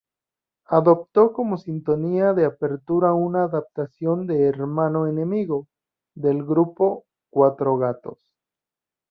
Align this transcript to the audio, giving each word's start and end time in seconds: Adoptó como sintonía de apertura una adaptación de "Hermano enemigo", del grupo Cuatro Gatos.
Adoptó 0.65 1.31
como 1.31 1.59
sintonía 1.59 2.33
de 2.33 2.45
apertura 2.45 3.13
una 3.13 3.43
adaptación 3.43 4.25
de 4.25 4.45
"Hermano 4.47 5.05
enemigo", 5.05 5.67
del 6.15 6.43
grupo 6.43 7.05
Cuatro 7.29 7.77
Gatos. 7.77 8.19